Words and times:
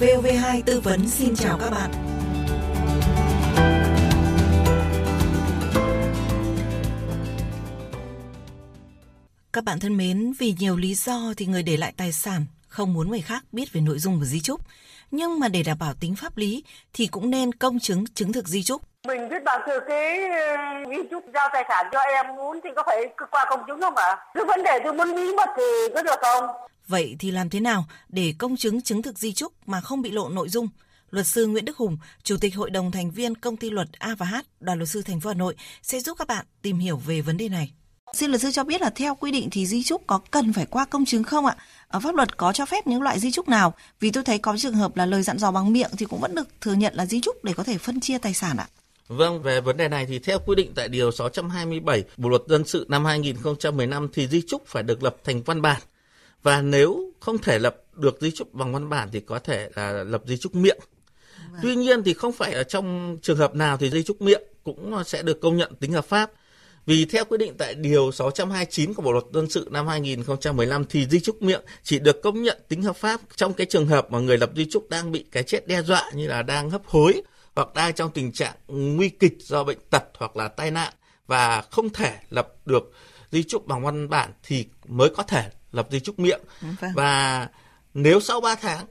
VOV2 0.00 0.62
tư 0.66 0.80
vấn 0.80 1.08
xin 1.08 1.34
chào 1.36 1.58
các 1.58 1.70
bạn. 1.70 1.90
Các 9.52 9.64
bạn 9.64 9.80
thân 9.80 9.96
mến, 9.96 10.32
vì 10.38 10.54
nhiều 10.58 10.76
lý 10.76 10.94
do 10.94 11.34
thì 11.36 11.46
người 11.46 11.62
để 11.62 11.76
lại 11.76 11.94
tài 11.96 12.12
sản 12.12 12.46
không 12.68 12.92
muốn 12.92 13.10
người 13.10 13.20
khác 13.20 13.44
biết 13.52 13.72
về 13.72 13.80
nội 13.80 13.98
dung 13.98 14.18
của 14.18 14.24
di 14.24 14.40
chúc. 14.40 14.60
Nhưng 15.10 15.40
mà 15.40 15.48
để 15.48 15.62
đảm 15.62 15.78
bảo 15.78 15.94
tính 15.94 16.16
pháp 16.16 16.36
lý 16.36 16.64
thì 16.92 17.06
cũng 17.06 17.30
nên 17.30 17.54
công 17.54 17.78
chứng 17.78 18.04
chứng 18.06 18.32
thực 18.32 18.48
di 18.48 18.62
chúc. 18.62 18.89
Mình 19.08 19.28
viết 19.28 19.44
bản 19.44 19.60
thư 19.66 19.80
ký 19.88 20.28
di 20.90 21.08
chúc 21.10 21.24
giao 21.34 21.48
tài 21.52 21.64
sản 21.68 21.86
cho 21.92 21.98
em 21.98 22.36
muốn 22.36 22.60
thì 22.64 22.70
có 22.76 22.82
phải 22.86 22.96
qua 23.30 23.46
công 23.50 23.60
chứng 23.66 23.80
không 23.80 23.96
ạ? 23.96 24.16
Cái 24.34 24.44
vấn 24.44 24.62
đề 24.62 24.78
tôi 24.84 24.94
muốn 24.94 25.14
bí 25.16 25.34
mật 25.36 25.48
thì 25.56 25.62
có 25.94 26.02
được 26.02 26.20
không? 26.22 26.44
Vậy 26.88 27.16
thì 27.18 27.30
làm 27.30 27.50
thế 27.50 27.60
nào 27.60 27.84
để 28.08 28.34
công 28.38 28.56
chứng 28.56 28.82
chứng 28.82 29.02
thực 29.02 29.18
di 29.18 29.32
chúc 29.32 29.52
mà 29.66 29.80
không 29.80 30.02
bị 30.02 30.10
lộ 30.10 30.28
nội 30.28 30.48
dung? 30.48 30.68
Luật 31.10 31.26
sư 31.26 31.46
Nguyễn 31.46 31.64
Đức 31.64 31.76
Hùng, 31.76 31.98
Chủ 32.22 32.36
tịch 32.40 32.56
Hội 32.56 32.70
đồng 32.70 32.90
thành 32.90 33.10
viên 33.10 33.34
Công 33.34 33.56
ty 33.56 33.70
Luật 33.70 33.88
A 33.98 34.14
và 34.18 34.26
H, 34.26 34.34
Đoàn 34.60 34.78
luật 34.78 34.88
sư 34.88 35.02
thành 35.02 35.20
phố 35.20 35.28
Hà 35.28 35.34
Nội 35.34 35.56
sẽ 35.82 36.00
giúp 36.00 36.18
các 36.18 36.28
bạn 36.28 36.46
tìm 36.62 36.78
hiểu 36.78 36.96
về 36.96 37.20
vấn 37.20 37.36
đề 37.36 37.48
này. 37.48 37.72
Xin 38.12 38.30
luật 38.30 38.40
sư 38.40 38.50
cho 38.52 38.64
biết 38.64 38.80
là 38.80 38.90
theo 38.90 39.14
quy 39.14 39.30
định 39.30 39.48
thì 39.50 39.66
di 39.66 39.82
chúc 39.82 40.02
có 40.06 40.20
cần 40.30 40.52
phải 40.52 40.66
qua 40.66 40.84
công 40.84 41.04
chứng 41.04 41.24
không 41.24 41.46
ạ? 41.46 41.56
Ở 41.88 42.00
pháp 42.00 42.14
luật 42.14 42.36
có 42.36 42.52
cho 42.52 42.66
phép 42.66 42.86
những 42.86 43.02
loại 43.02 43.18
di 43.18 43.30
chúc 43.30 43.48
nào? 43.48 43.74
Vì 44.00 44.10
tôi 44.10 44.24
thấy 44.24 44.38
có 44.38 44.56
trường 44.58 44.74
hợp 44.74 44.96
là 44.96 45.06
lời 45.06 45.22
dặn 45.22 45.38
dò 45.38 45.50
bằng 45.50 45.72
miệng 45.72 45.90
thì 45.98 46.06
cũng 46.06 46.20
vẫn 46.20 46.34
được 46.34 46.48
thừa 46.60 46.74
nhận 46.74 46.94
là 46.94 47.06
di 47.06 47.20
chúc 47.20 47.44
để 47.44 47.52
có 47.56 47.62
thể 47.62 47.78
phân 47.78 48.00
chia 48.00 48.18
tài 48.18 48.34
sản 48.34 48.56
ạ. 48.56 48.66
Vâng, 49.10 49.42
về 49.42 49.60
vấn 49.60 49.76
đề 49.76 49.88
này 49.88 50.06
thì 50.06 50.18
theo 50.18 50.38
quy 50.46 50.54
định 50.54 50.72
tại 50.74 50.88
Điều 50.88 51.10
627 51.10 52.04
Bộ 52.16 52.28
Luật 52.28 52.42
Dân 52.48 52.64
sự 52.64 52.86
năm 52.88 53.04
2015 53.04 54.08
thì 54.12 54.26
di 54.28 54.42
chúc 54.46 54.66
phải 54.66 54.82
được 54.82 55.02
lập 55.02 55.16
thành 55.24 55.42
văn 55.42 55.62
bản. 55.62 55.80
Và 56.42 56.62
nếu 56.62 57.12
không 57.20 57.38
thể 57.38 57.58
lập 57.58 57.76
được 57.94 58.18
di 58.20 58.30
chúc 58.30 58.54
bằng 58.54 58.72
văn 58.72 58.88
bản 58.88 59.08
thì 59.12 59.20
có 59.20 59.38
thể 59.38 59.70
là 59.74 59.92
lập 59.92 60.22
di 60.26 60.36
chúc 60.36 60.54
miệng. 60.54 60.78
Vâng. 61.52 61.60
Tuy 61.62 61.76
nhiên 61.76 62.02
thì 62.02 62.14
không 62.14 62.32
phải 62.32 62.52
ở 62.52 62.62
trong 62.62 63.18
trường 63.22 63.36
hợp 63.36 63.54
nào 63.54 63.76
thì 63.76 63.90
di 63.90 64.02
chúc 64.02 64.22
miệng 64.22 64.42
cũng 64.64 65.04
sẽ 65.06 65.22
được 65.22 65.40
công 65.40 65.56
nhận 65.56 65.74
tính 65.74 65.92
hợp 65.92 66.04
pháp. 66.04 66.30
Vì 66.86 67.04
theo 67.04 67.24
quy 67.24 67.38
định 67.38 67.54
tại 67.58 67.74
Điều 67.74 68.12
629 68.12 68.94
của 68.94 69.02
Bộ 69.02 69.12
Luật 69.12 69.24
Dân 69.32 69.50
sự 69.50 69.68
năm 69.70 69.86
2015 69.86 70.84
thì 70.84 71.06
di 71.06 71.20
chúc 71.20 71.42
miệng 71.42 71.62
chỉ 71.82 71.98
được 71.98 72.22
công 72.22 72.42
nhận 72.42 72.58
tính 72.68 72.82
hợp 72.82 72.96
pháp 72.96 73.20
trong 73.36 73.52
cái 73.52 73.66
trường 73.66 73.86
hợp 73.86 74.12
mà 74.12 74.18
người 74.18 74.38
lập 74.38 74.50
di 74.56 74.66
chúc 74.70 74.90
đang 74.90 75.12
bị 75.12 75.24
cái 75.32 75.42
chết 75.42 75.66
đe 75.66 75.82
dọa 75.82 76.10
như 76.14 76.28
là 76.28 76.42
đang 76.42 76.70
hấp 76.70 76.86
hối 76.86 77.22
hoặc 77.56 77.74
đang 77.74 77.94
trong 77.94 78.10
tình 78.10 78.32
trạng 78.32 78.56
nguy 78.68 79.08
kịch 79.08 79.36
do 79.40 79.64
bệnh 79.64 79.78
tật 79.90 80.04
hoặc 80.18 80.36
là 80.36 80.48
tai 80.48 80.70
nạn 80.70 80.92
và 81.26 81.62
không 81.70 81.90
thể 81.90 82.18
lập 82.30 82.48
được 82.66 82.92
di 83.30 83.42
chúc 83.42 83.66
bằng 83.66 83.82
văn 83.82 84.08
bản 84.08 84.32
thì 84.42 84.66
mới 84.88 85.10
có 85.16 85.22
thể 85.22 85.50
lập 85.72 85.88
di 85.90 86.00
chúc 86.00 86.18
miệng 86.18 86.40
vâng. 86.60 86.92
và 86.94 87.48
nếu 87.94 88.20
sau 88.20 88.40
3 88.40 88.54
tháng 88.54 88.86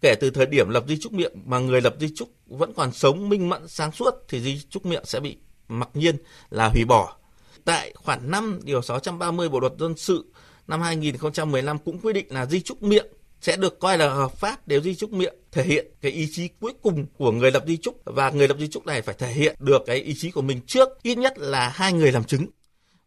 kể 0.00 0.14
từ 0.20 0.30
thời 0.30 0.46
điểm 0.46 0.68
lập 0.68 0.84
di 0.88 0.98
chúc 1.00 1.12
miệng 1.12 1.32
mà 1.44 1.58
người 1.58 1.80
lập 1.80 1.94
di 2.00 2.08
chúc 2.16 2.28
vẫn 2.46 2.72
còn 2.76 2.92
sống 2.92 3.28
minh 3.28 3.48
mẫn 3.48 3.68
sáng 3.68 3.92
suốt 3.92 4.14
thì 4.28 4.40
di 4.40 4.60
chúc 4.70 4.86
miệng 4.86 5.04
sẽ 5.04 5.20
bị 5.20 5.36
mặc 5.68 5.88
nhiên 5.94 6.16
là 6.50 6.68
hủy 6.68 6.84
bỏ 6.84 7.16
tại 7.64 7.92
khoản 7.96 8.30
5 8.30 8.60
điều 8.62 8.82
630 8.82 9.48
Bộ 9.48 9.60
luật 9.60 9.72
dân 9.78 9.96
sự 9.96 10.32
năm 10.66 10.80
2015 10.80 11.78
cũng 11.78 11.98
quy 11.98 12.12
định 12.12 12.26
là 12.30 12.46
di 12.46 12.60
chúc 12.60 12.82
miệng 12.82 13.06
sẽ 13.40 13.56
được 13.56 13.80
coi 13.80 13.98
là 13.98 14.08
hợp 14.08 14.36
pháp 14.36 14.60
nếu 14.66 14.80
di 14.80 14.94
chúc 14.94 15.12
miệng 15.12 15.34
thể 15.52 15.64
hiện 15.64 15.86
cái 16.00 16.12
ý 16.12 16.28
chí 16.32 16.48
cuối 16.60 16.72
cùng 16.82 17.06
của 17.18 17.32
người 17.32 17.50
lập 17.50 17.64
di 17.66 17.76
chúc 17.76 18.00
và 18.04 18.30
người 18.30 18.48
lập 18.48 18.56
di 18.60 18.68
chúc 18.68 18.86
này 18.86 19.02
phải 19.02 19.14
thể 19.18 19.32
hiện 19.32 19.56
được 19.58 19.82
cái 19.86 19.96
ý 19.96 20.14
chí 20.18 20.30
của 20.30 20.42
mình 20.42 20.60
trước, 20.66 20.88
ít 21.02 21.18
nhất 21.18 21.38
là 21.38 21.68
hai 21.68 21.92
người 21.92 22.12
làm 22.12 22.24
chứng. 22.24 22.46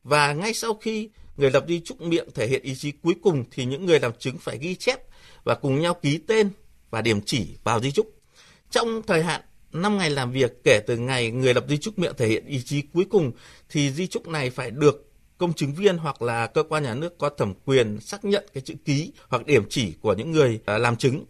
Và 0.04 0.34
ngay 0.34 0.54
sau 0.54 0.74
khi 0.74 1.10
người 1.38 1.52
lập 1.52 1.66
di 1.68 1.80
chúc 1.80 2.02
miệng 2.02 2.28
thể 2.34 2.48
hiện 2.48 2.62
ý 2.64 2.76
chí 2.76 2.92
cuối 2.92 3.16
cùng 3.24 3.44
thì 3.52 3.66
những 3.66 3.86
người 3.86 4.00
làm 4.00 4.12
chứng 4.20 4.38
phải 4.38 4.58
ghi 4.58 4.76
chép 4.76 5.00
và 5.44 5.56
cùng 5.56 5.82
nhau 5.82 5.94
ký 5.94 6.18
tên 6.28 6.50
và 6.90 7.02
điểm 7.02 7.22
chỉ 7.26 7.48
vào 7.64 7.82
di 7.82 7.92
chúc 7.92 8.14
trong 8.70 9.02
thời 9.08 9.24
hạn 9.24 9.42
5 9.74 9.98
ngày 9.98 10.10
làm 10.10 10.32
việc 10.32 10.64
kể 10.64 10.80
từ 10.88 10.98
ngày 10.98 11.32
người 11.32 11.54
lập 11.54 11.66
di 11.70 11.78
chúc 11.78 12.00
miệng 12.00 12.14
thể 12.18 12.28
hiện 12.28 12.46
ý 12.46 12.62
chí 12.62 12.82
cuối 12.82 13.06
cùng 13.10 13.32
thì 13.70 13.92
di 13.92 14.08
chúc 14.08 14.28
này 14.28 14.50
phải 14.50 14.72
được 14.72 15.13
công 15.44 15.54
chứng 15.54 15.74
viên 15.74 15.98
hoặc 15.98 16.22
là 16.22 16.48
cơ 16.48 16.64
quan 16.64 16.84
nhà 16.84 16.96
nước 16.96 17.18
có 17.18 17.30
thẩm 17.30 17.54
quyền 17.66 18.00
xác 18.00 18.26
nhận 18.26 18.46
cái 18.54 18.62
chữ 18.62 18.74
ký 18.86 19.12
hoặc 19.28 19.46
điểm 19.46 19.64
chỉ 19.70 19.94
của 20.02 20.14
những 20.14 20.32
người 20.32 20.60
à, 20.66 20.78
làm 20.78 20.96
chứng. 20.96 21.26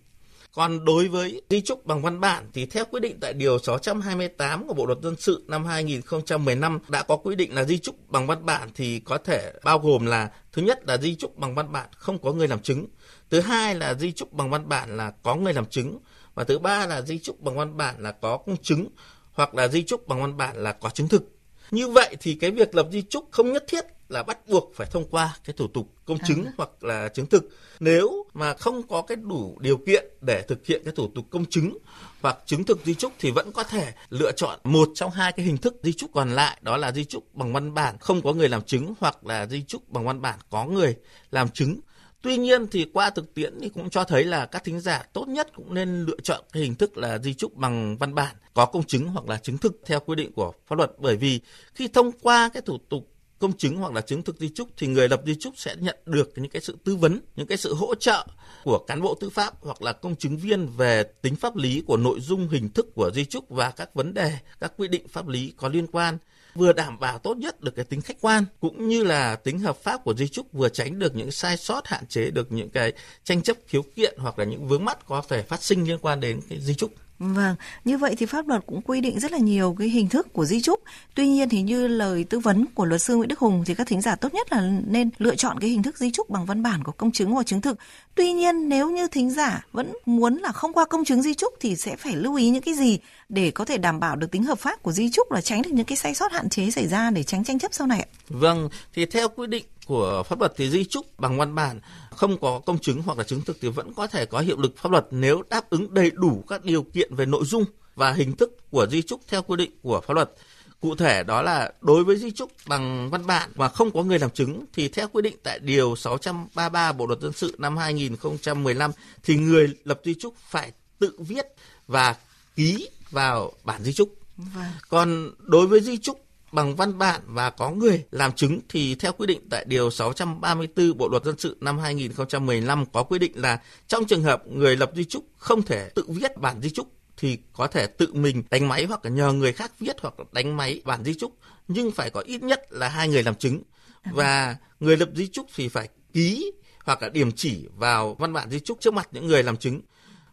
Còn 0.56 0.86
đối 0.86 1.08
với 1.08 1.42
di 1.50 1.62
chúc 1.62 1.86
bằng 1.86 2.02
văn 2.02 2.20
bản 2.20 2.50
thì 2.54 2.66
theo 2.66 2.86
quy 2.92 3.00
định 3.00 3.18
tại 3.20 3.34
điều 3.34 3.60
628 3.60 4.68
của 4.68 4.74
Bộ 4.74 4.86
luật 4.86 5.00
dân 5.04 5.16
sự 5.20 5.44
năm 5.48 5.66
2015 5.66 6.80
đã 6.88 7.04
có 7.04 7.16
quy 7.16 7.36
định 7.36 7.56
là 7.56 7.64
di 7.64 7.78
chúc 7.78 7.96
bằng 8.10 8.28
văn 8.28 8.46
bản 8.46 8.70
thì 8.76 9.00
có 9.00 9.18
thể 9.18 9.54
bao 9.64 9.80
gồm 9.80 10.06
là 10.06 10.32
thứ 10.52 10.62
nhất 10.62 10.80
là 10.88 10.98
di 10.98 11.16
chúc 11.16 11.38
bằng 11.38 11.56
văn 11.56 11.72
bản 11.72 11.90
không 11.96 12.18
có 12.18 12.32
người 12.32 12.48
làm 12.48 12.60
chứng, 12.60 12.86
thứ 13.30 13.40
hai 13.40 13.76
là 13.76 13.94
di 13.94 14.12
chúc 14.12 14.34
bằng 14.34 14.50
văn 14.50 14.70
bản 14.70 14.98
là 14.98 15.12
có 15.24 15.36
người 15.36 15.54
làm 15.54 15.66
chứng 15.66 16.00
và 16.36 16.44
thứ 16.44 16.60
ba 16.60 16.86
là 16.86 17.02
di 17.02 17.20
chúc 17.20 17.42
bằng 17.42 17.58
văn 17.58 17.78
bản 17.78 17.96
là 18.00 18.12
có 18.12 18.38
công 18.38 18.58
chứng 18.58 18.88
hoặc 19.34 19.56
là 19.56 19.68
di 19.68 19.84
chúc 19.84 20.08
bằng 20.08 20.22
văn 20.22 20.38
bản 20.38 20.64
là 20.64 20.72
có 20.72 20.90
chứng 20.90 21.08
thực 21.08 21.33
như 21.72 21.88
vậy 21.88 22.16
thì 22.20 22.36
cái 22.36 22.52
việc 22.52 22.76
lập 22.76 22.88
di 22.92 23.02
chúc 23.02 23.28
không 23.32 23.54
nhất 23.54 23.64
thiết 23.68 23.86
là 24.10 24.24
bắt 24.24 24.48
buộc 24.48 24.72
phải 24.76 24.88
thông 24.92 25.08
qua 25.08 25.38
cái 25.44 25.54
thủ 25.58 25.68
tục 25.68 25.88
công 26.06 26.18
chứng 26.28 26.46
à. 26.46 26.52
hoặc 26.58 26.84
là 26.84 27.10
chứng 27.10 27.26
thực 27.26 27.50
nếu 27.80 28.26
mà 28.34 28.54
không 28.54 28.88
có 28.88 29.02
cái 29.02 29.16
đủ 29.16 29.58
điều 29.60 29.78
kiện 29.78 30.06
để 30.22 30.42
thực 30.42 30.66
hiện 30.66 30.82
cái 30.86 30.94
thủ 30.96 31.12
tục 31.16 31.26
công 31.30 31.46
chứng 31.46 31.78
hoặc 32.22 32.38
chứng 32.46 32.64
thực 32.64 32.80
di 32.86 32.94
chúc 32.94 33.12
thì 33.20 33.32
vẫn 33.32 33.52
có 33.52 33.64
thể 33.64 33.94
lựa 34.10 34.32
chọn 34.32 34.60
một 34.64 34.90
trong 34.96 35.12
hai 35.12 35.32
cái 35.32 35.46
hình 35.46 35.58
thức 35.58 35.76
di 35.84 35.94
chúc 35.94 36.10
còn 36.14 36.30
lại 36.30 36.58
đó 36.62 36.78
là 36.78 36.92
di 36.92 37.06
chúc 37.06 37.36
bằng 37.36 37.54
văn 37.54 37.74
bản 37.74 37.98
không 38.00 38.22
có 38.22 38.34
người 38.34 38.50
làm 38.50 38.62
chứng 38.62 38.94
hoặc 39.00 39.26
là 39.26 39.46
di 39.46 39.64
chúc 39.68 39.90
bằng 39.90 40.06
văn 40.06 40.22
bản 40.22 40.40
có 40.50 40.66
người 40.66 40.96
làm 41.32 41.50
chứng 41.50 41.80
Tuy 42.24 42.38
nhiên 42.38 42.68
thì 42.68 42.86
qua 42.94 43.10
thực 43.10 43.34
tiễn 43.34 43.60
thì 43.62 43.70
cũng 43.70 43.90
cho 43.90 44.04
thấy 44.04 44.24
là 44.24 44.46
các 44.46 44.64
thính 44.64 44.80
giả 44.80 45.04
tốt 45.14 45.28
nhất 45.28 45.48
cũng 45.56 45.74
nên 45.74 46.06
lựa 46.06 46.20
chọn 46.24 46.44
cái 46.54 46.64
hình 46.64 46.76
thức 46.76 46.98
là 46.98 47.18
di 47.18 47.34
chúc 47.34 47.56
bằng 47.56 47.98
văn 47.98 48.16
bản 48.16 48.36
có 48.54 48.66
công 48.66 48.84
chứng 48.84 49.08
hoặc 49.08 49.30
là 49.30 49.38
chứng 49.38 49.58
thực 49.58 49.82
theo 49.86 50.00
quy 50.00 50.16
định 50.16 50.32
của 50.32 50.54
pháp 50.68 50.76
luật. 50.76 50.92
Bởi 50.98 51.16
vì 51.16 51.42
khi 51.74 51.88
thông 51.88 52.12
qua 52.22 52.50
cái 52.54 52.62
thủ 52.62 52.78
tục 52.90 53.10
công 53.40 53.58
chứng 53.58 53.78
hoặc 53.78 53.94
là 53.94 54.02
chứng 54.02 54.24
thực 54.24 54.40
di 54.40 54.50
chúc 54.50 54.70
thì 54.78 54.88
người 54.88 55.10
lập 55.10 55.22
di 55.26 55.36
chúc 55.36 55.54
sẽ 55.58 55.76
nhận 55.80 55.98
được 56.06 56.32
những 56.36 56.50
cái 56.50 56.62
sự 56.62 56.78
tư 56.84 56.96
vấn, 56.96 57.20
những 57.36 57.48
cái 57.48 57.58
sự 57.58 57.74
hỗ 57.74 57.96
trợ 57.96 58.28
của 58.64 58.80
cán 58.88 59.02
bộ 59.02 59.16
tư 59.20 59.30
pháp 59.30 59.54
hoặc 59.62 59.82
là 59.82 59.94
công 59.94 60.16
chứng 60.16 60.38
viên 60.38 60.68
về 60.68 61.04
tính 61.04 61.36
pháp 61.36 61.56
lý 61.56 61.84
của 61.88 61.98
nội 61.98 62.20
dung 62.20 62.50
hình 62.50 62.70
thức 62.70 62.88
của 62.96 63.12
di 63.14 63.26
chúc 63.26 63.50
và 63.50 63.72
các 63.72 63.96
vấn 63.96 64.14
đề, 64.14 64.38
các 64.60 64.74
quy 64.78 64.88
định 64.88 65.08
pháp 65.08 65.28
lý 65.28 65.54
có 65.58 65.68
liên 65.70 65.88
quan 65.88 66.18
vừa 66.56 66.74
đảm 66.74 67.00
bảo 67.00 67.20
tốt 67.20 67.38
nhất 67.38 67.62
được 67.62 67.76
cái 67.76 67.86
tính 67.86 68.02
khách 68.02 68.18
quan, 68.22 68.46
cũng 68.60 68.88
như 68.88 69.04
là 69.04 69.36
tính 69.36 69.60
hợp 69.60 69.78
pháp 69.78 70.04
của 70.04 70.14
di 70.14 70.28
chúc 70.28 70.54
vừa 70.54 70.70
tránh 70.70 71.00
được 71.00 71.16
những 71.16 71.32
sai 71.32 71.58
sót, 71.58 71.88
hạn 71.88 72.06
chế 72.08 72.32
được 72.32 72.52
những 72.52 72.70
cái 72.70 72.94
tranh 73.24 73.42
chấp 73.42 73.58
khiếu 73.68 73.82
kiện 73.96 74.16
hoặc 74.18 74.40
là 74.40 74.46
những 74.46 74.68
vướng 74.68 74.86
mắc 74.86 74.98
có 75.06 75.24
thể 75.30 75.42
phát 75.42 75.64
sinh 75.64 75.84
liên 75.84 76.00
quan 76.02 76.20
đến 76.20 76.42
cái 76.50 76.60
di 76.62 76.74
chúc. 76.76 76.92
Vâng, 77.24 77.56
như 77.86 77.98
vậy 77.98 78.16
thì 78.18 78.26
pháp 78.26 78.48
luật 78.48 78.64
cũng 78.66 78.82
quy 78.82 79.02
định 79.02 79.20
rất 79.20 79.32
là 79.32 79.38
nhiều 79.38 79.76
cái 79.80 79.90
hình 79.90 80.10
thức 80.10 80.34
của 80.34 80.46
di 80.46 80.62
chúc. 80.62 80.80
Tuy 81.16 81.28
nhiên 81.28 81.50
thì 81.50 81.62
như 81.62 81.88
lời 81.88 82.24
tư 82.24 82.40
vấn 82.40 82.66
của 82.66 82.86
luật 82.86 83.02
sư 83.02 83.16
Nguyễn 83.16 83.28
Đức 83.30 83.40
Hùng 83.40 83.64
thì 83.66 83.76
các 83.76 83.88
thính 83.88 84.02
giả 84.02 84.16
tốt 84.16 84.34
nhất 84.34 84.52
là 84.52 84.62
nên 84.88 85.10
lựa 85.18 85.36
chọn 85.36 85.60
cái 85.60 85.70
hình 85.70 85.84
thức 85.84 85.98
di 85.98 86.12
chúc 86.12 86.30
bằng 86.30 86.46
văn 86.46 86.64
bản 86.64 86.84
của 86.84 86.92
công 86.92 87.12
chứng 87.12 87.32
hoặc 87.32 87.46
chứng 87.46 87.62
thực. 87.62 87.78
Tuy 88.16 88.34
nhiên 88.34 88.70
nếu 88.70 88.92
như 88.92 89.08
thính 89.08 89.32
giả 89.32 89.66
vẫn 89.72 89.94
muốn 90.06 90.38
là 90.38 90.52
không 90.52 90.74
qua 90.74 90.86
công 90.86 91.06
chứng 91.06 91.22
di 91.22 91.34
chúc 91.34 91.54
thì 91.60 91.76
sẽ 91.76 91.96
phải 91.96 92.16
lưu 92.16 92.36
ý 92.36 92.50
những 92.50 92.64
cái 92.64 92.74
gì 92.74 93.00
để 93.30 93.52
có 93.52 93.66
thể 93.66 93.78
đảm 93.78 94.00
bảo 94.00 94.16
được 94.16 94.32
tính 94.32 94.44
hợp 94.44 94.60
pháp 94.60 94.84
của 94.84 94.92
di 94.92 95.10
chúc 95.12 95.32
là 95.32 95.42
tránh 95.42 95.62
được 95.62 95.72
những 95.74 95.86
cái 95.86 95.98
sai 95.98 96.16
sót 96.16 96.32
hạn 96.32 96.50
chế 96.50 96.72
xảy 96.72 96.88
ra 96.88 97.10
để 97.10 97.24
tránh 97.24 97.44
tranh 97.44 97.60
chấp 97.60 97.74
sau 97.74 97.88
này. 97.88 98.08
Vâng, 98.30 98.70
thì 98.94 99.06
theo 99.06 99.28
quy 99.28 99.48
định 99.48 99.66
của 99.86 100.24
pháp 100.24 100.40
luật 100.40 100.54
thì 100.56 100.70
di 100.70 100.86
chúc 100.86 101.20
bằng 101.20 101.38
văn 101.38 101.56
bản 101.56 101.80
không 102.12 102.38
có 102.38 102.60
công 102.66 102.80
chứng 102.80 103.02
hoặc 103.02 103.18
là 103.18 103.24
chứng 103.24 103.42
thực 103.42 103.58
thì 103.62 103.70
vẫn 103.70 103.94
có 103.94 104.08
thể 104.08 104.26
có 104.26 104.40
hiệu 104.40 104.58
lực 104.58 104.78
pháp 104.78 104.92
luật 104.92 105.06
nếu 105.12 105.44
đáp 105.50 105.70
ứng 105.70 105.94
đầy 105.94 106.12
đủ 106.12 106.44
các 106.48 106.64
điều 106.64 106.84
kiện 106.84 107.16
về 107.16 107.26
nội 107.26 107.46
dung 107.46 107.66
và 107.96 108.12
hình 108.12 108.36
thức 108.36 108.72
của 108.72 108.88
di 108.88 109.02
chúc 109.02 109.22
theo 109.28 109.42
quy 109.42 109.56
định 109.56 109.72
của 109.82 110.02
pháp 110.02 110.14
luật. 110.14 110.32
Cụ 110.80 110.96
thể 110.96 111.24
đó 111.24 111.42
là 111.42 111.74
đối 111.82 112.04
với 112.04 112.18
di 112.18 112.32
chúc 112.32 112.52
bằng 112.68 113.10
văn 113.10 113.28
bản 113.28 113.50
mà 113.56 113.70
không 113.70 113.92
có 113.92 114.04
người 114.04 114.20
làm 114.20 114.30
chứng 114.30 114.66
thì 114.74 114.90
theo 114.90 115.08
quy 115.08 115.22
định 115.22 115.36
tại 115.44 115.60
điều 115.60 115.96
633 115.96 116.92
Bộ 116.92 117.08
luật 117.08 117.20
dân 117.20 117.34
sự 117.34 117.56
năm 117.58 117.78
2015 117.78 118.92
thì 119.24 119.36
người 119.36 119.74
lập 119.84 120.02
di 120.04 120.14
chúc 120.14 120.34
phải 120.50 120.72
tự 121.00 121.16
viết 121.20 121.46
và 121.88 122.16
ký 122.56 122.90
vào 123.12 123.52
bản 123.64 123.84
di 123.84 123.94
chúc. 123.94 124.16
Vâng. 124.38 124.72
Còn 124.90 125.32
đối 125.40 125.68
với 125.68 125.82
di 125.82 125.98
chúc 125.98 126.23
bằng 126.54 126.76
văn 126.76 126.98
bản 126.98 127.22
và 127.26 127.50
có 127.50 127.70
người 127.72 128.06
làm 128.12 128.32
chứng 128.32 128.60
thì 128.70 128.96
theo 128.96 129.12
quy 129.14 129.28
định 129.28 129.50
tại 129.50 129.66
điều 129.68 129.92
634 129.92 130.98
Bộ 130.98 131.10
luật 131.10 131.24
dân 131.24 131.36
sự 131.38 131.58
năm 131.62 131.80
2015 131.80 132.86
có 132.86 133.04
quy 133.04 133.20
định 133.20 133.32
là 133.36 133.60
trong 133.88 134.06
trường 134.06 134.24
hợp 134.24 134.48
người 134.48 134.76
lập 134.76 134.92
di 134.96 135.04
chúc 135.04 135.26
không 135.38 135.62
thể 135.62 135.90
tự 135.96 136.06
viết 136.08 136.38
bản 136.38 136.62
di 136.62 136.70
chúc 136.70 136.88
thì 137.18 137.38
có 137.54 137.68
thể 137.68 137.88
tự 137.88 138.14
mình 138.14 138.44
đánh 138.50 138.68
máy 138.68 138.86
hoặc 138.86 139.00
nhờ 139.04 139.32
người 139.32 139.54
khác 139.54 139.72
viết 139.80 139.96
hoặc 140.02 140.14
đánh 140.32 140.58
máy 140.58 140.82
bản 140.86 141.04
di 141.04 141.14
chúc 141.14 141.38
nhưng 141.68 141.92
phải 141.92 142.10
có 142.10 142.20
ít 142.20 142.44
nhất 142.44 142.62
là 142.70 142.90
hai 142.90 143.08
người 143.08 143.24
làm 143.24 143.36
chứng. 143.36 143.64
Và 144.12 144.56
người 144.80 144.98
lập 144.98 145.10
di 145.16 145.28
chúc 145.28 145.48
thì 145.56 145.70
phải 145.70 145.90
ký 146.14 146.52
hoặc 146.86 147.02
là 147.02 147.10
điểm 147.10 147.32
chỉ 147.32 147.68
vào 147.76 148.16
văn 148.20 148.34
bản 148.34 148.50
di 148.50 148.60
chúc 148.60 148.78
trước 148.82 148.94
mặt 148.94 149.08
những 149.12 149.28
người 149.28 149.44
làm 149.44 149.58
chứng 149.58 149.82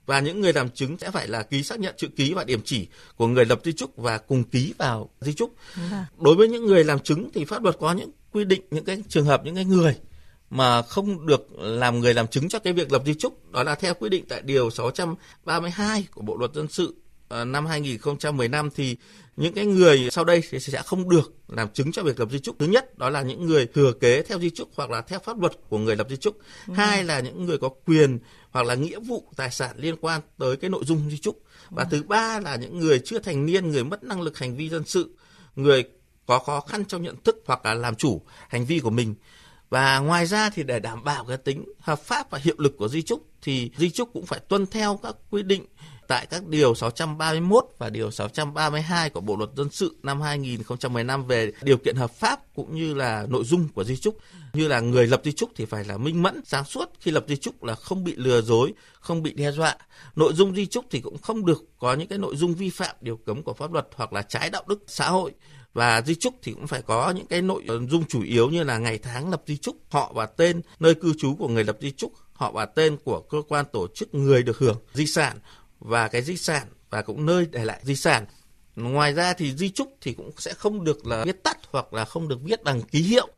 và 0.07 0.21
những 0.21 0.41
người 0.41 0.53
làm 0.53 0.71
chứng 0.71 0.99
sẽ 0.99 1.11
phải 1.11 1.29
là 1.29 1.43
ký 1.43 1.63
xác 1.63 1.81
nhận 1.81 1.95
chữ 1.99 2.09
ký 2.17 2.35
và 2.35 2.45
điểm 2.45 2.61
chỉ 2.65 2.89
của 3.17 3.27
người 3.27 3.45
lập 3.45 3.61
di 3.65 3.73
chúc 3.73 3.97
và 3.97 4.19
cùng 4.19 4.45
ký 4.45 4.75
vào 4.79 5.11
di 5.21 5.33
chúc. 5.33 5.55
Đối 6.19 6.35
với 6.35 6.49
những 6.49 6.67
người 6.67 6.85
làm 6.85 6.99
chứng 6.99 7.31
thì 7.35 7.45
pháp 7.45 7.63
luật 7.63 7.77
có 7.81 7.93
những 7.93 8.11
quy 8.33 8.45
định 8.45 8.63
những 8.71 8.85
cái 8.85 9.03
trường 9.09 9.25
hợp 9.25 9.45
những 9.45 9.55
cái 9.55 9.65
người 9.65 9.97
mà 10.51 10.83
không 10.83 11.27
được 11.27 11.53
làm 11.59 12.01
người 12.01 12.15
làm 12.15 12.27
chứng 12.27 12.49
cho 12.49 12.59
cái 12.59 12.73
việc 12.73 12.93
lập 12.93 13.03
di 13.07 13.15
chúc 13.15 13.51
đó 13.53 13.63
là 13.63 13.75
theo 13.75 13.95
quy 13.95 14.09
định 14.09 14.25
tại 14.29 14.41
điều 14.45 14.71
632 14.71 16.07
của 16.15 16.23
Bộ 16.23 16.37
luật 16.37 16.55
dân 16.55 16.69
sự 16.69 16.95
năm 17.31 17.67
2015 17.67 18.71
thì 18.71 18.97
những 19.37 19.55
cái 19.55 19.67
người 19.67 20.09
sau 20.11 20.25
đây 20.25 20.43
thì 20.51 20.61
sẽ 20.61 20.83
không 20.83 21.09
được 21.09 21.35
làm 21.49 21.69
chứng 21.69 21.93
cho 21.93 22.03
việc 22.03 22.21
lập 22.21 22.29
di 22.31 22.39
chúc. 22.39 22.57
Thứ 22.59 22.67
nhất 22.67 22.99
đó 22.99 23.11
là 23.11 23.23
những 23.23 23.47
người 23.47 23.67
thừa 23.67 23.93
kế 23.93 24.23
theo 24.23 24.39
di 24.39 24.51
chúc 24.51 24.69
hoặc 24.77 24.91
là 24.91 25.01
theo 25.01 25.19
pháp 25.19 25.41
luật 25.41 25.53
của 25.69 25.79
người 25.79 25.97
lập 25.97 26.07
di 26.11 26.17
chúc. 26.17 26.39
Ừ. 26.67 26.75
Hai 26.75 27.05
là 27.05 27.21
những 27.21 27.47
người 27.47 27.59
có 27.59 27.69
quyền 27.87 28.19
hoặc 28.51 28.67
là 28.67 28.75
nghĩa 28.75 28.99
vụ 29.01 29.25
tài 29.37 29.51
sản 29.51 29.77
liên 29.79 29.97
quan 30.01 30.21
tới 30.39 30.57
cái 30.57 30.71
nội 30.71 30.85
dung 30.85 31.11
di 31.11 31.19
chúc. 31.19 31.43
Và 31.71 31.83
ừ. 31.83 31.89
thứ 31.91 32.03
ba 32.03 32.41
là 32.41 32.57
những 32.57 32.79
người 32.79 33.01
chưa 33.05 33.19
thành 33.19 33.47
niên, 33.47 33.71
người 33.71 33.85
mất 33.85 34.05
năng 34.05 34.21
lực 34.21 34.39
hành 34.39 34.57
vi 34.57 34.69
dân 34.69 34.85
sự, 34.87 35.17
người 35.57 35.85
có 36.27 36.39
khó 36.39 36.61
khăn 36.61 36.85
trong 36.85 37.03
nhận 37.03 37.17
thức 37.25 37.43
hoặc 37.47 37.67
là 37.67 37.75
làm 37.75 37.95
chủ 37.95 38.23
hành 38.49 38.65
vi 38.65 38.79
của 38.79 38.91
mình. 38.91 39.15
Và 39.71 39.99
ngoài 39.99 40.27
ra 40.27 40.51
thì 40.51 40.63
để 40.63 40.81
đảm 40.81 41.05
bảo 41.05 41.25
cái 41.25 41.37
tính 41.37 41.65
hợp 41.81 42.01
pháp 42.01 42.31
và 42.31 42.39
hiệu 42.39 42.55
lực 42.59 42.77
của 42.79 42.89
di 42.89 43.03
chúc 43.03 43.27
thì 43.43 43.71
di 43.77 43.91
chúc 43.91 44.11
cũng 44.13 44.27
phải 44.27 44.41
tuân 44.49 44.67
theo 44.67 45.01
các 45.03 45.17
quy 45.31 45.43
định 45.43 45.67
tại 46.09 46.27
các 46.31 46.47
điều 46.47 46.75
631 46.75 47.65
và 47.79 47.91
điều 47.91 48.11
632 48.11 49.11
của 49.11 49.21
Bộ 49.21 49.37
luật 49.37 49.51
dân 49.57 49.71
sự 49.71 49.97
năm 50.03 50.21
2015 50.21 51.27
về 51.27 51.53
điều 51.63 51.77
kiện 51.77 51.97
hợp 51.97 52.11
pháp 52.11 52.55
cũng 52.55 52.77
như 52.77 52.95
là 52.95 53.27
nội 53.29 53.45
dung 53.45 53.69
của 53.69 53.85
di 53.85 53.97
chúc. 53.97 54.19
Như 54.53 54.69
là 54.69 54.81
người 54.81 55.07
lập 55.07 55.21
di 55.25 55.33
chúc 55.33 55.51
thì 55.57 55.65
phải 55.65 55.85
là 55.85 55.99
minh 55.99 56.23
mẫn, 56.23 56.41
sáng 56.45 56.65
suốt 56.65 56.91
khi 57.01 57.11
lập 57.11 57.25
di 57.29 57.37
chúc 57.37 57.65
là 57.65 57.75
không 57.75 58.05
bị 58.05 58.15
lừa 58.17 58.41
dối, 58.41 58.73
không 59.01 59.23
bị 59.23 59.33
đe 59.33 59.53
dọa. 59.53 59.77
Nội 60.17 60.33
dung 60.35 60.55
di 60.55 60.67
chúc 60.67 60.85
thì 60.91 61.01
cũng 61.01 61.19
không 61.19 61.47
được 61.47 61.65
có 61.79 61.95
những 61.95 62.09
cái 62.09 62.19
nội 62.19 62.37
dung 62.37 62.55
vi 62.55 62.71
phạm 62.71 62.97
điều 63.01 63.17
cấm 63.17 63.43
của 63.43 63.55
pháp 63.55 63.73
luật 63.73 63.89
hoặc 63.95 64.13
là 64.13 64.23
trái 64.23 64.51
đạo 64.51 64.65
đức 64.69 64.85
xã 64.87 65.11
hội 65.11 65.33
và 65.73 66.03
di 66.03 66.15
chúc 66.15 66.35
thì 66.43 66.53
cũng 66.53 66.67
phải 66.67 66.83
có 66.83 67.11
những 67.11 67.27
cái 67.27 67.43
nội 67.43 67.65
dung 67.91 68.05
chủ 68.09 68.23
yếu 68.23 68.51
như 68.51 68.63
là 68.65 68.79
ngày 68.79 68.99
tháng 68.99 69.31
lập 69.31 69.43
di 69.47 69.57
chúc, 69.57 69.77
họ 69.91 70.13
và 70.15 70.27
tên, 70.27 70.61
nơi 70.81 70.95
cư 70.95 71.15
trú 71.19 71.35
của 71.35 71.49
người 71.49 71.65
lập 71.65 71.77
di 71.81 71.91
chúc, 71.91 72.13
họ 72.33 72.53
và 72.53 72.67
tên 72.67 72.97
của 73.05 73.21
cơ 73.21 73.43
quan 73.49 73.67
tổ 73.73 73.87
chức 73.95 74.15
người 74.15 74.43
được 74.43 74.59
hưởng 74.59 74.77
di 74.95 75.07
sản 75.07 75.39
và 75.79 76.09
cái 76.09 76.23
di 76.23 76.37
sản 76.37 76.67
và 76.91 77.03
cũng 77.03 77.27
nơi 77.27 77.47
để 77.51 77.65
lại 77.65 77.81
di 77.85 77.97
sản. 77.97 78.27
Ngoài 78.77 79.15
ra 79.15 79.33
thì 79.33 79.57
di 79.57 79.71
chúc 79.71 79.97
thì 80.01 80.13
cũng 80.13 80.31
sẽ 80.39 80.55
không 80.55 80.85
được 80.85 81.07
là 81.07 81.25
viết 81.25 81.43
tắt 81.43 81.59
hoặc 81.71 81.95
là 81.95 82.05
không 82.05 82.29
được 82.29 82.39
viết 82.43 82.63
bằng 82.65 82.83
ký 82.83 83.03
hiệu. 83.03 83.29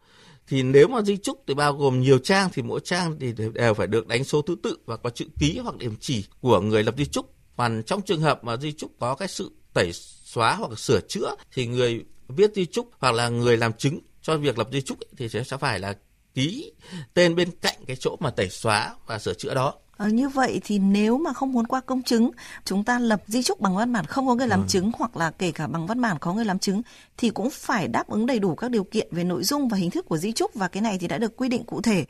Thì 0.47 0.63
nếu 0.63 0.89
mà 0.89 1.03
di 1.03 1.17
chúc 1.17 1.43
thì 1.47 1.55
bao 1.55 1.73
gồm 1.73 2.01
nhiều 2.01 2.19
trang 2.19 2.51
thì 2.53 2.63
mỗi 2.63 2.81
trang 2.85 3.17
thì 3.21 3.33
đều 3.55 3.75
phải 3.75 3.87
được 3.87 4.07
đánh 4.07 4.25
số 4.25 4.43
thứ 4.43 4.57
tự 4.63 4.79
và 4.87 4.97
có 4.97 5.11
chữ 5.11 5.25
ký 5.41 5.59
hoặc 5.59 5.77
điểm 5.77 5.97
chỉ 6.01 6.25
của 6.41 6.61
người 6.61 6.83
lập 6.83 6.95
di 6.99 7.05
chúc. 7.07 7.35
Còn 7.57 7.83
trong 7.87 8.03
trường 8.03 8.21
hợp 8.21 8.45
mà 8.45 8.57
di 8.57 8.73
chúc 8.73 8.91
có 9.01 9.15
cái 9.15 9.29
sự 9.29 9.51
tẩy 9.75 9.93
xóa 10.25 10.55
hoặc 10.55 10.79
sửa 10.79 11.01
chữa 11.09 11.35
thì 11.55 11.67
người 11.67 12.05
viết 12.37 12.55
di 12.55 12.67
chúc 12.67 12.91
hoặc 12.99 13.15
là 13.15 13.29
người 13.29 13.57
làm 13.57 13.73
chứng 13.73 14.01
cho 14.23 14.37
việc 14.39 14.59
lập 14.59 14.69
di 14.73 14.81
chúc 14.81 14.99
thì 15.17 15.29
sẽ 15.29 15.43
phải 15.61 15.81
là 15.81 15.95
ký 16.35 16.73
tên 17.15 17.35
bên 17.35 17.51
cạnh 17.61 17.77
cái 17.87 17.97
chỗ 18.01 18.17
mà 18.21 18.31
tẩy 18.31 18.49
xóa 18.49 18.95
và 19.07 19.19
sửa 19.19 19.35
chữa 19.35 19.55
đó 19.55 19.75
Ờ, 20.03 20.09
như 20.09 20.29
vậy 20.29 20.61
thì 20.65 20.79
nếu 20.79 21.19
mà 21.19 21.33
không 21.33 21.53
muốn 21.53 21.67
qua 21.67 21.81
công 21.81 22.03
chứng, 22.03 22.31
chúng 22.65 22.85
ta 22.85 22.99
lập 22.99 23.23
di 23.27 23.43
chúc 23.43 23.61
bằng 23.61 23.77
văn 23.77 23.93
bản 23.93 24.05
không 24.05 24.27
có 24.27 24.35
người 24.35 24.49
làm 24.49 24.61
ừ. 24.61 24.67
chứng 24.69 24.91
hoặc 24.99 25.17
là 25.17 25.31
kể 25.31 25.53
cả 25.53 25.67
bằng 25.67 25.87
văn 25.87 26.01
bản 26.01 26.17
có 26.21 26.35
người 26.35 26.45
làm 26.45 26.59
chứng 26.59 26.83
thì 27.17 27.31
cũng 27.31 27.51
phải 27.51 27.89
đáp 27.89 28.09
ứng 28.09 28.27
đầy 28.27 28.39
đủ 28.39 28.55
các 28.55 28.71
điều 28.71 28.85
kiện 28.85 29.09
về 29.11 29.25
nội 29.25 29.45
dung 29.45 29.69
và 29.69 29.77
hình 29.77 29.91
thức 29.91 30.07
của 30.09 30.19
di 30.19 30.33
chúc 30.33 30.55
và 30.55 30.69
cái 30.69 30.83
này 30.83 30.99
thì 30.99 31.09
đã 31.09 31.19
được 31.19 31.37
quy 31.37 31.49
định 31.49 31.65
cụ 31.65 31.83
thể 31.83 32.05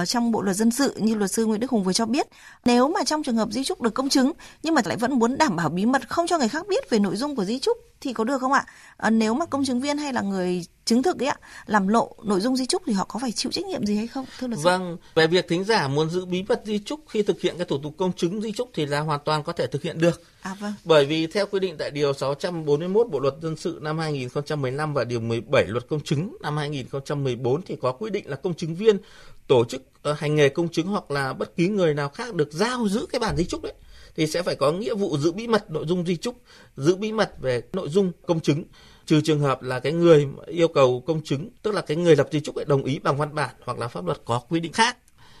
uh, 0.00 0.08
trong 0.08 0.32
bộ 0.32 0.42
luật 0.42 0.56
dân 0.56 0.70
sự 0.70 0.94
như 0.96 1.14
luật 1.14 1.30
sư 1.30 1.46
Nguyễn 1.46 1.60
Đức 1.60 1.70
Hùng 1.70 1.84
vừa 1.84 1.92
cho 1.92 2.06
biết. 2.06 2.26
Nếu 2.64 2.88
mà 2.88 3.04
trong 3.04 3.22
trường 3.22 3.36
hợp 3.36 3.48
di 3.52 3.64
chúc 3.64 3.82
được 3.82 3.94
công 3.94 4.08
chứng 4.08 4.32
nhưng 4.62 4.74
mà 4.74 4.82
lại 4.84 4.96
vẫn 4.96 5.18
muốn 5.18 5.38
đảm 5.38 5.56
bảo 5.56 5.68
bí 5.68 5.86
mật 5.86 6.08
không 6.08 6.26
cho 6.26 6.38
người 6.38 6.48
khác 6.48 6.66
biết 6.68 6.90
về 6.90 6.98
nội 6.98 7.16
dung 7.16 7.36
của 7.36 7.44
di 7.44 7.58
chúc 7.58 7.76
thì 8.00 8.12
có 8.12 8.24
được 8.24 8.38
không 8.40 8.52
ạ? 8.52 8.66
À, 8.96 9.10
nếu 9.10 9.34
mà 9.34 9.46
công 9.46 9.64
chứng 9.64 9.80
viên 9.80 9.98
hay 9.98 10.12
là 10.12 10.20
người 10.20 10.64
chứng 10.84 11.02
thực 11.02 11.22
ấy 11.22 11.28
ạ 11.28 11.36
làm 11.66 11.88
lộ 11.88 12.16
nội 12.24 12.40
dung 12.40 12.56
di 12.56 12.66
chúc 12.66 12.82
thì 12.86 12.92
họ 12.92 13.04
có 13.04 13.18
phải 13.18 13.32
chịu 13.32 13.52
trách 13.52 13.64
nhiệm 13.64 13.86
gì 13.86 13.96
hay 13.96 14.06
không 14.06 14.24
thưa 14.38 14.46
luật 14.46 14.58
sư? 14.58 14.64
Vâng, 14.64 14.96
về 15.14 15.26
việc 15.26 15.48
thính 15.48 15.64
giả 15.64 15.88
muốn 15.88 16.10
giữ 16.10 16.24
bí 16.24 16.44
mật 16.48 16.62
di 16.64 16.78
chúc 16.78 17.00
khi 17.08 17.22
thực 17.22 17.40
hiện 17.40 17.54
cái 17.58 17.64
thủ 17.64 17.78
tục 17.82 17.94
công 17.98 18.12
chứng 18.12 18.42
di 18.42 18.52
chúc 18.52 18.70
thì 18.74 18.86
là 18.86 19.00
hoàn 19.00 19.20
toàn 19.24 19.42
có 19.42 19.52
thể 19.52 19.66
thực 19.66 19.82
hiện 19.82 19.98
được. 19.98 20.22
À 20.40 20.56
vâng. 20.60 20.72
Bởi 20.84 21.06
vì 21.06 21.26
theo 21.26 21.46
quy 21.46 21.60
định 21.60 21.76
tại 21.78 21.90
điều 21.90 22.12
641 22.12 23.08
Bộ 23.10 23.20
luật 23.20 23.34
dân 23.42 23.56
sự 23.56 23.78
năm 23.82 23.98
2015 23.98 24.94
và 24.94 25.04
điều 25.04 25.20
17 25.20 25.64
luật 25.66 25.88
công 25.88 26.00
chứng 26.00 26.36
năm 26.40 26.56
2014 26.56 27.62
thì 27.62 27.76
có 27.82 27.92
quy 27.92 28.10
định 28.10 28.30
là 28.30 28.36
công 28.36 28.54
chứng 28.54 28.74
viên 28.74 28.98
tổ 29.46 29.64
chức 29.64 29.82
ờ, 30.02 30.12
hành 30.12 30.34
nghề 30.34 30.48
công 30.48 30.68
chứng 30.68 30.86
hoặc 30.86 31.10
là 31.10 31.32
bất 31.32 31.56
kỳ 31.56 31.68
người 31.68 31.94
nào 31.94 32.08
khác 32.08 32.34
được 32.34 32.52
giao 32.52 32.88
giữ 32.88 33.06
cái 33.12 33.20
bản 33.20 33.36
di 33.36 33.44
chúc 33.44 33.62
đấy 33.62 33.72
thì 34.16 34.26
sẽ 34.26 34.42
phải 34.42 34.54
có 34.54 34.72
nghĩa 34.72 34.94
vụ 34.94 35.18
giữ 35.18 35.32
bí 35.32 35.46
mật 35.46 35.70
nội 35.70 35.84
dung 35.88 36.06
di 36.06 36.16
chúc, 36.16 36.36
giữ 36.76 36.96
bí 36.96 37.12
mật 37.12 37.32
về 37.40 37.62
nội 37.72 37.88
dung 37.88 38.12
công 38.26 38.40
chứng. 38.40 38.64
Trừ 39.06 39.20
trường 39.20 39.40
hợp 39.40 39.62
là 39.62 39.80
cái 39.80 39.92
người 39.92 40.28
yêu 40.46 40.68
cầu 40.68 41.02
công 41.06 41.24
chứng 41.24 41.50
tức 41.62 41.74
là 41.74 41.80
cái 41.80 41.96
người 41.96 42.16
lập 42.16 42.28
di 42.32 42.40
chúc 42.40 42.56
đồng 42.66 42.84
ý 42.84 42.98
bằng 42.98 43.16
văn 43.16 43.34
bản 43.34 43.54
hoặc 43.64 43.78
là 43.78 43.88
pháp 43.88 44.04
luật 44.06 44.20
có 44.24 44.38
quy 44.38 44.60
định 44.60 44.72
khác. 44.72 44.96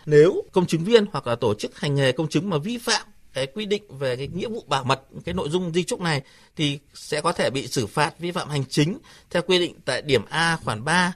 Nếu 0.06 0.42
công 0.52 0.66
chứng 0.66 0.84
viên 0.84 1.06
hoặc 1.12 1.26
là 1.26 1.34
tổ 1.34 1.54
chức 1.54 1.78
hành 1.78 1.94
nghề 1.94 2.12
công 2.12 2.28
chứng 2.28 2.50
mà 2.50 2.58
vi 2.58 2.78
phạm 2.78 3.06
cái 3.36 3.46
quy 3.46 3.66
định 3.66 3.98
về 3.98 4.16
cái 4.16 4.28
nghĩa 4.34 4.48
vụ 4.48 4.64
bảo 4.66 4.84
mật 4.84 5.00
cái 5.24 5.34
nội 5.34 5.48
dung 5.50 5.72
di 5.74 5.84
chúc 5.84 6.00
này 6.00 6.22
thì 6.56 6.78
sẽ 6.94 7.20
có 7.20 7.32
thể 7.32 7.50
bị 7.50 7.66
xử 7.66 7.86
phạt 7.86 8.18
vi 8.18 8.32
phạm 8.32 8.48
hành 8.48 8.64
chính 8.68 8.98
theo 9.30 9.42
quy 9.42 9.58
định 9.58 9.74
tại 9.84 10.02
điểm 10.02 10.22
A 10.28 10.58
khoản 10.64 10.84
3 10.84 11.12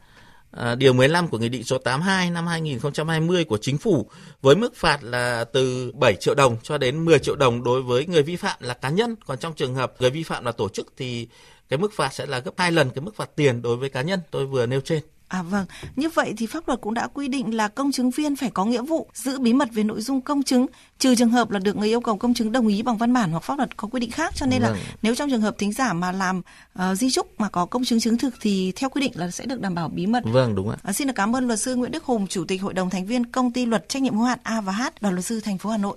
À, 0.50 0.74
điều 0.74 0.92
15 0.92 1.28
của 1.28 1.38
Nghị 1.38 1.48
định 1.48 1.64
số 1.64 1.78
82 1.78 2.30
năm 2.30 2.46
2020 2.46 3.44
của 3.44 3.58
Chính 3.58 3.78
phủ 3.78 4.10
với 4.42 4.56
mức 4.56 4.76
phạt 4.76 5.02
là 5.02 5.44
từ 5.44 5.92
7 5.94 6.14
triệu 6.20 6.34
đồng 6.34 6.56
cho 6.62 6.78
đến 6.78 7.04
10 7.04 7.18
triệu 7.18 7.36
đồng 7.36 7.64
đối 7.64 7.82
với 7.82 8.06
người 8.06 8.22
vi 8.22 8.36
phạm 8.36 8.56
là 8.60 8.74
cá 8.74 8.90
nhân. 8.90 9.16
Còn 9.26 9.38
trong 9.38 9.54
trường 9.54 9.74
hợp 9.74 9.94
người 9.98 10.10
vi 10.10 10.22
phạm 10.22 10.44
là 10.44 10.52
tổ 10.52 10.68
chức 10.68 10.92
thì 10.96 11.28
cái 11.68 11.78
mức 11.78 11.92
phạt 11.92 12.14
sẽ 12.14 12.26
là 12.26 12.38
gấp 12.38 12.50
hai 12.56 12.72
lần 12.72 12.90
cái 12.90 13.02
mức 13.02 13.16
phạt 13.16 13.30
tiền 13.36 13.62
đối 13.62 13.76
với 13.76 13.88
cá 13.88 14.02
nhân 14.02 14.20
tôi 14.30 14.46
vừa 14.46 14.66
nêu 14.66 14.80
trên. 14.80 15.02
À 15.30 15.42
vâng, 15.42 15.66
như 15.96 16.08
vậy 16.08 16.34
thì 16.36 16.46
pháp 16.46 16.68
luật 16.68 16.80
cũng 16.80 16.94
đã 16.94 17.06
quy 17.06 17.28
định 17.28 17.54
là 17.54 17.68
công 17.68 17.92
chứng 17.92 18.10
viên 18.10 18.36
phải 18.36 18.50
có 18.50 18.64
nghĩa 18.64 18.82
vụ 18.82 19.06
giữ 19.14 19.38
bí 19.38 19.52
mật 19.52 19.68
về 19.72 19.82
nội 19.82 20.00
dung 20.00 20.20
công 20.20 20.42
chứng, 20.42 20.66
trừ 20.98 21.14
trường 21.14 21.30
hợp 21.30 21.50
là 21.50 21.58
được 21.58 21.76
người 21.76 21.88
yêu 21.88 22.00
cầu 22.00 22.16
công 22.16 22.34
chứng 22.34 22.52
đồng 22.52 22.66
ý 22.66 22.82
bằng 22.82 22.96
văn 22.96 23.12
bản 23.12 23.30
hoặc 23.30 23.42
pháp 23.42 23.58
luật 23.58 23.76
có 23.76 23.88
quy 23.88 24.00
định 24.00 24.10
khác. 24.10 24.34
Cho 24.36 24.46
nên 24.46 24.62
vâng. 24.62 24.72
là 24.72 24.78
nếu 25.02 25.14
trong 25.14 25.30
trường 25.30 25.40
hợp 25.40 25.58
thính 25.58 25.72
giả 25.72 25.92
mà 25.92 26.12
làm 26.12 26.42
uh, 26.78 26.98
di 26.98 27.10
chúc 27.10 27.40
mà 27.40 27.48
có 27.48 27.66
công 27.66 27.84
chứng 27.84 28.00
chứng 28.00 28.18
thực 28.18 28.34
thì 28.40 28.72
theo 28.76 28.90
quy 28.90 29.00
định 29.00 29.12
là 29.14 29.30
sẽ 29.30 29.46
được 29.46 29.60
đảm 29.60 29.74
bảo 29.74 29.88
bí 29.88 30.06
mật. 30.06 30.22
Vâng, 30.26 30.54
đúng 30.54 30.70
ạ. 30.70 30.76
À, 30.82 30.92
xin 30.92 31.06
được 31.06 31.14
cảm 31.16 31.36
ơn 31.36 31.46
luật 31.46 31.60
sư 31.60 31.76
Nguyễn 31.76 31.92
Đức 31.92 32.04
Hùng, 32.04 32.26
chủ 32.26 32.44
tịch 32.44 32.62
hội 32.62 32.74
đồng 32.74 32.90
thành 32.90 33.06
viên 33.06 33.26
công 33.26 33.52
ty 33.52 33.66
luật 33.66 33.88
trách 33.88 34.02
nhiệm 34.02 34.16
hữu 34.16 34.24
hạn 34.24 34.38
A 34.42 34.60
và 34.60 34.72
H, 34.72 34.82
đoàn 35.00 35.14
luật 35.14 35.24
sư 35.24 35.40
thành 35.40 35.58
phố 35.58 35.70
Hà 35.70 35.76
Nội. 35.76 35.96